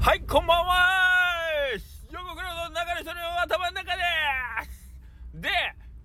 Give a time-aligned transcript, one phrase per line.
[0.00, 0.74] はい、こんばんは。
[2.12, 4.02] 横黒の流れそれを頭の中で。
[4.70, 5.48] すで、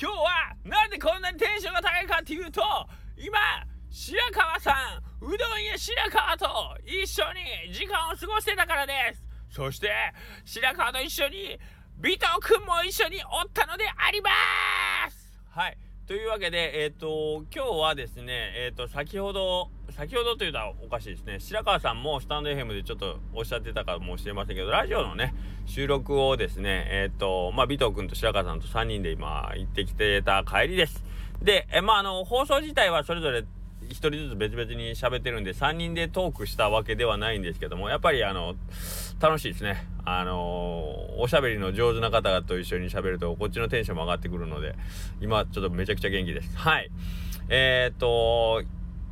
[0.00, 2.62] 今日はなんでこんなにテンションが高いかっていうと、
[3.18, 3.36] 今、
[3.90, 4.70] 白川さ
[5.20, 6.46] ん、うどん屋白川と
[6.86, 7.24] 一緒
[7.66, 9.24] に時間を過ごしてたからです。
[9.50, 9.90] そして、
[10.44, 11.58] 白川と一緒に、
[11.98, 14.30] 尾藤くんも一緒におったのでありま
[15.10, 15.36] す。
[15.50, 15.76] はい。
[16.10, 21.38] というわけで、えっ、と、今日はですね、えっ、と、先ほど、先ほどというのはおかしいですね。
[21.38, 25.32] 白川さんもスタンド FM でちょっとおっしゃってたかもしれませんけど、ラジオのね、
[25.66, 31.04] 収録をですね、えっ、と、まあ、尾藤君と白川さんと3人で今行ってきてた帰りです。
[31.42, 33.44] で、えまあ、あの、放送自体はそれぞれ
[33.90, 38.54] 1人ずつ別々に喋ってるんで3人でトークしたわけではないんですけどもやっぱりあの
[39.20, 39.86] 楽しいですね。
[40.04, 44.74] あのおしゃべりの上手な方と一緒に喋るとこっちのテンションも上がってくるので
[45.20, 46.56] 今ちょっとめちゃくちゃ元気です。
[46.56, 46.90] はい。
[47.48, 48.62] えー、っと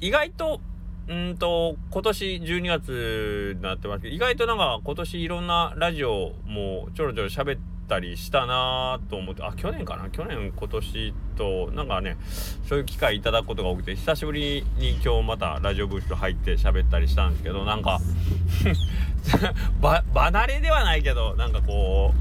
[0.00, 0.60] 意外と
[1.08, 10.10] うんと今年12月になってますけど意外となんか今年いろんなラジオもちょろちょろ喋ってったりしたなと思ってあ去年かな？
[10.10, 12.18] 去年今年となんかね
[12.68, 17.98] そういう機会いただくことが多くて久しぶりに今日またラジオブース入って喋ったりしたんですけどなんか
[20.14, 22.12] 離れではないけどなんかこ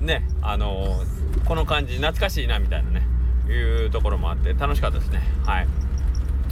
[0.00, 1.02] うねあの、
[1.44, 3.06] この感じ懐かしいなみたいなね
[3.48, 5.20] いうところもあって楽しかったですね。
[5.44, 5.68] はい。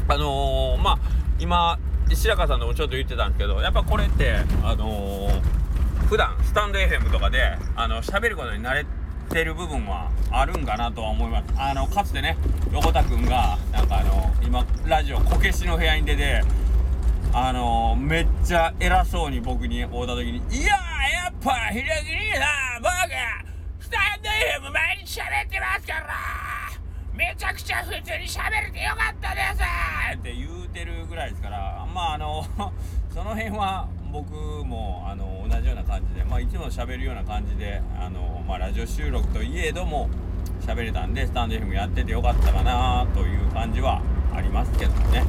[0.08, 0.98] あのー、まあ
[1.38, 1.78] 今
[2.12, 5.55] 白川さんでもちょっと言ってたんですけどやっぱこれってあのー
[6.08, 8.86] 普段スタンド FM とかであの喋ることに慣れ
[9.28, 12.36] てる部分はあるんかなとは思いますあのかつてね
[12.72, 16.42] 横田君がなんかあの今ラジオこけしの部屋に出て
[17.32, 20.76] あのめっちゃ偉そうに僕に会うた時に「いやや
[21.30, 22.46] っぱひらぎにさ
[22.80, 26.06] 僕スタンド FM 毎日喋ってますから
[27.12, 29.62] めちゃくちゃ普通に喋れてよかったです!」
[30.14, 32.46] って言うてるぐらいですからまああの
[33.12, 40.08] その辺は僕もあの同じような感じで、まあ、いつも喋るような感じであの、まあ、ラジオ収録といえども
[40.62, 44.00] 喋れたんでスタンド FM やっててよかったかなという感じは
[44.34, 45.22] ありますけどね。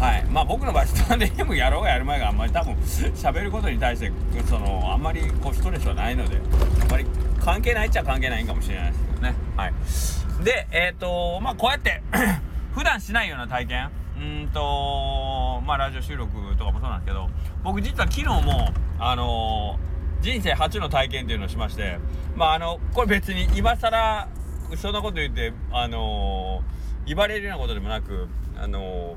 [0.00, 0.24] はい。
[0.24, 2.74] まあ僕の場合スタンド FM やろうがやる前があんまり多分
[3.14, 4.12] 喋ることに対して
[4.44, 6.40] そのあんまりこうストレスはないので
[6.82, 7.06] あんまり
[7.38, 9.34] 関係ないっちゃ関係ないかもしれないですけどね。
[9.56, 10.44] はい。
[10.44, 12.02] でえっ、ー、とまあこうやって
[12.74, 17.30] 普段しないような体験うんとまあラジオ収録とかもそうなんですけど
[17.64, 21.98] 僕実は昨日もあのー、人生初の体験っていうのをしまして
[22.36, 24.28] まああのこれ別に今更
[24.76, 29.16] そんなこと言ってあのー、言われるようなことでもなくあの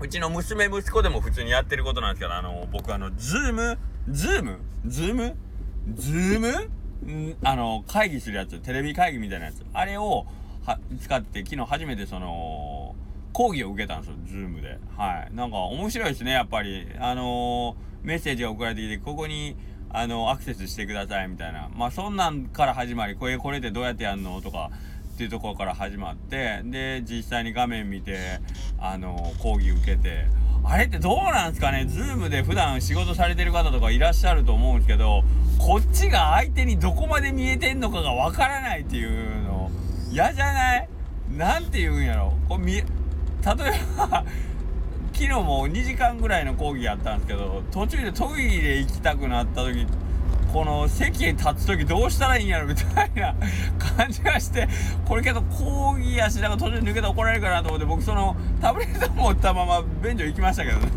[0.00, 3.78] ー、うちの娘息子でも普通にやってることなんですけどあの僕あの Zoom
[4.08, 5.36] Zoom Zoom
[5.94, 6.70] Zoom
[7.06, 10.24] んあの会議するやつテレビ会議みたいなやつあれを
[11.00, 12.63] 使って昨日初めてその
[13.34, 14.78] 講義を受けたんですよ、 Zoom で。
[14.96, 15.34] はい。
[15.34, 16.86] なんか面白いですね、やっぱり。
[16.98, 19.56] あのー、メッセージが送られてきて、ここに、
[19.90, 21.68] あのー、アクセスしてくださいみたいな。
[21.74, 24.70] まあ、そんなんから始まり、これ、これってどうやってやるのとか、
[25.14, 28.40] っていうところから始まって、で、実際に画面見て、
[28.78, 30.26] あのー、講義受けて、
[30.64, 31.84] あれってどうなんですかね？
[31.84, 35.22] ズームで普段仕事されてる方とかいらっしゃると思うんですけど、
[35.58, 39.70] こっちが相手にどこまで見えてんのかがわからないっていうの、
[40.10, 40.88] 嫌じゃない？
[41.36, 42.82] なんて言うんやろこれ、
[43.44, 44.24] 例えば
[45.12, 49.86] 昨日も2時間ぐらいの講義やったんですけど途中でトイレ行きたくなった時
[50.52, 53.34] この席に立つ時どうしたらいいんやろみたいな
[53.78, 54.68] 感じがして
[55.04, 60.92] これけど講義やしなんか途中で抜けて怒られるかなと思って僕そのタブレット持ったまま便所行きましたけどね。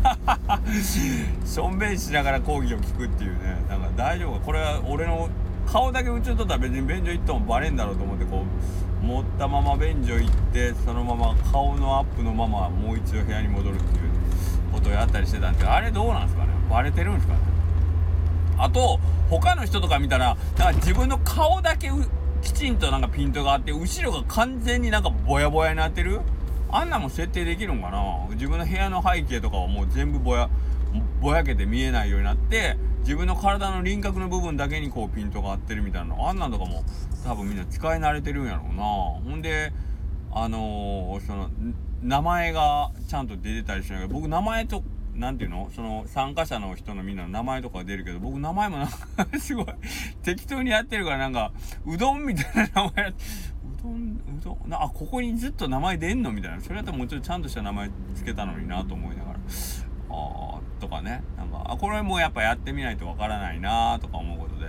[1.44, 3.56] しょんべんしながら講義を聞くっていうね。
[3.68, 4.46] なんか大丈夫か？
[4.46, 5.28] これは俺の
[5.66, 8.44] 顔だけ映っとったら別に便所行ってもバレんだろうと思ってこう
[9.02, 14.10] 持ったまま便所行ってそのまま顔のアップのままもう一度部屋に戻るっていう
[14.72, 16.50] ことをやったりしてたんであれどうなんですかね？
[16.68, 17.40] バレてるんですかね？
[18.58, 18.98] あと
[19.30, 21.90] 他の人とか見たらなんか自分の顔だけ
[22.42, 26.20] きちんとなんかピントがあって後ろが完全になんかぼやぼやになってる？
[26.70, 28.26] あんなも設定できるんかな？
[28.34, 30.50] 自分の部屋の背景とかはもう全部ぼや
[31.20, 36.14] ぼやけて見えないようになって自分の体の輪郭の部分だけにこうピントが合ってるみたいな。
[36.28, 36.84] あんなんとかも
[37.24, 38.82] 多分みんな使い慣れてるんやろうな。
[38.84, 39.72] ほんで
[40.30, 41.48] あのー、その
[42.02, 44.82] 名前がちゃんと出てたりしないけど僕名前と
[45.14, 45.70] 何ていうの？
[45.74, 48.94] その参加者の人のみんなの名前とか出るけど僕名前もなんか
[49.40, 49.66] すごい
[50.22, 51.52] 適当にやってるからなんか
[51.86, 53.14] うどんみたいな名前う
[53.82, 54.74] どんうどん？
[54.74, 56.30] あここにずっと名前出んの？
[56.30, 56.60] みたいな。
[56.60, 59.38] それだったらもうちょっとちゃんとした名前つけたのになと思いながら。
[60.10, 61.22] あとかね。
[61.36, 64.68] なんかあこれもやっぱやってみないとわからないなとか思うことで。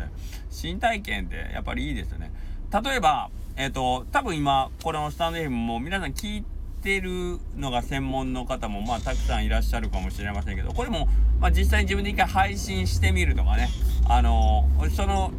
[0.49, 2.31] 新体験ってやっぱりいいですよね。
[2.71, 6.45] 例えばえっ、ー、と多分今これのスタンド FM も皆さん聞い
[6.81, 11.07] てるのが専門の方もまあたくさんいらっしゃるかもしれませんけどこれも、
[11.39, 13.69] まあ、実際に自分で一回配信してみるとかね。
[14.07, 15.31] あのその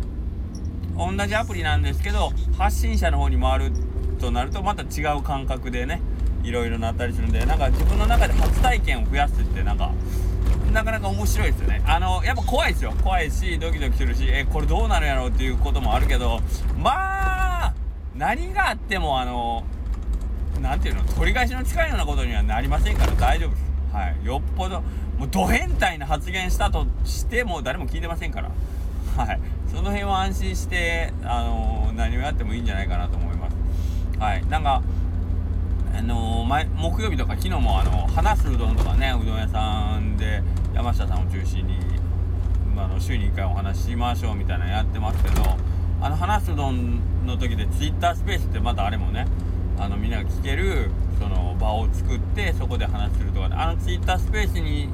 [0.97, 3.73] 同じアプリなんですけど発信者の方に回る
[4.21, 6.03] となるとまた違う感覚でね
[6.43, 9.93] いろいろなったりするんでなんか自分の中で初体験を増やすってなんか
[10.73, 11.83] なかなか面白いですよね。
[11.85, 12.93] あのやっぱ怖いですよ。
[13.03, 16.41] 怖いしドキドキするしえこれどうなるやろうっていうこともあるけど
[16.79, 17.75] まあ
[18.17, 19.65] 何があってもあの
[20.61, 23.63] 何ていうの取り返しの近いようなことにはなりませんから大丈夫です。
[23.93, 24.25] はい。
[24.25, 24.83] よっぽど
[25.19, 28.51] もうド変態な発言したとしても誰も聞いてませんから。
[29.17, 29.41] はい。
[29.69, 33.57] その辺は安心してあの何をやってもいいんじゃないかなと思います。
[34.19, 34.47] はい。
[34.47, 34.83] なんか
[35.97, 40.43] あの前木曜日とか昨日もあの話すうどんとかねうどん屋さんで
[40.75, 41.79] 山下さんを中心に、
[42.75, 45.43] まあ、の週に1回お話ししましょうみたいなのやってますけど
[46.01, 49.27] あの話すうどんの時で Twitter スペースってまたあれもね
[49.79, 54.89] あのみんなが聞けるその場を作ってそこで話するとか、あの Twitter スペースに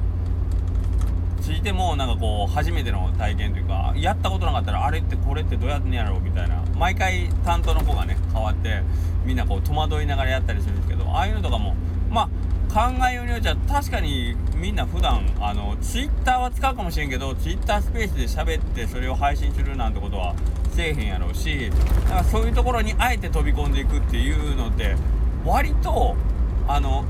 [1.41, 8.81] ついてもなんかこう初めての体験というかやったことなかったらあれってこれってどうやってんやろうみたいな毎回担当の子がね変わって
[9.27, 11.75] みんなこう戸惑いながらやったりするんですけどああいうのとかも
[12.09, 12.29] まあ
[12.73, 20.33] 考えようによっちゃ確かにみんな普段あのツイッターは使うかもしれんけどツイッタースペースで喋ってそれを配信するなんてことは
[20.71, 21.69] せえへんやろうし
[22.05, 24.95] だからそういうところにあえて飛び込んでいくっていうのって
[25.45, 26.15] 割と
[26.67, 27.03] あの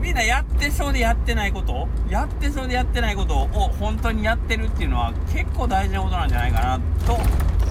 [0.00, 7.18] みんなやってそうでやってないことやってそうでやってないことを本当にやってるっていうのは結構大事なことなんじゃないかなと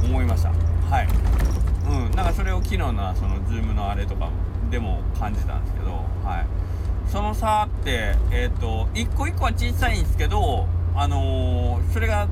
[0.04, 0.50] 思いました。
[0.89, 1.61] はい。
[1.92, 4.30] うんなんかそれを昨日のその Zoom のあれとか
[4.70, 5.92] でも感じたんですけど
[6.24, 7.12] はい。
[7.12, 12.30] その差ってえっ、ー、と一個一個は小さいんですけどあのー、それが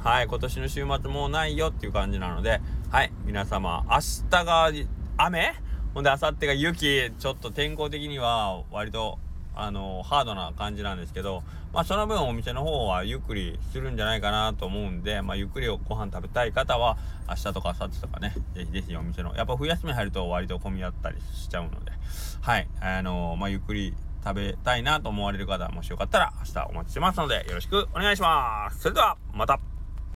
[0.02, 0.26] はい。
[0.26, 3.12] 今年の週末もうないよっていう感じなのではい。
[3.26, 3.98] 皆様明
[4.30, 4.70] 日が
[5.18, 5.52] 雨？
[5.92, 7.12] ほんで明後日が雪？
[7.18, 9.18] ちょっと天候的には割と
[9.62, 11.42] あのハードな感じなんですけど、
[11.72, 16.96] まあ、その分お店の方はゆっくりするんじゃないかなと思うんで、まあ、ゆっくりご飯食べたい方は
[17.28, 21.92] 明日とか明後日とかねぜひぜひお店のやっぱ冬休み入ると割と混み合ったりしちゃうので
[22.40, 28.80] はいあのまあ、ゆっくり食べたいなと思われる方もしよかったら明日お待ちしてますのでよろしくお願いします。
[28.80, 29.69] それではまた。